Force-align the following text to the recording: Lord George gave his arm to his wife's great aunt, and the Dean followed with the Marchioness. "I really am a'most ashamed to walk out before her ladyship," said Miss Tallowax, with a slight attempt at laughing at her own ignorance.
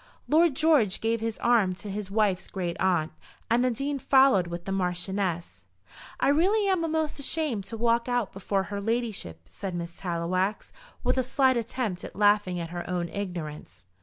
Lord 0.27 0.55
George 0.55 0.99
gave 0.99 1.21
his 1.21 1.37
arm 1.37 1.75
to 1.75 1.87
his 1.87 2.09
wife's 2.09 2.47
great 2.47 2.75
aunt, 2.79 3.11
and 3.51 3.63
the 3.63 3.69
Dean 3.69 3.99
followed 3.99 4.47
with 4.47 4.65
the 4.65 4.71
Marchioness. 4.71 5.67
"I 6.19 6.29
really 6.29 6.67
am 6.67 6.83
a'most 6.83 7.19
ashamed 7.19 7.65
to 7.65 7.77
walk 7.77 8.07
out 8.09 8.33
before 8.33 8.63
her 8.63 8.81
ladyship," 8.81 9.41
said 9.45 9.75
Miss 9.75 9.93
Tallowax, 9.93 10.73
with 11.03 11.19
a 11.19 11.21
slight 11.21 11.55
attempt 11.55 12.03
at 12.03 12.15
laughing 12.15 12.59
at 12.59 12.69
her 12.71 12.83
own 12.89 13.09
ignorance. 13.09 13.85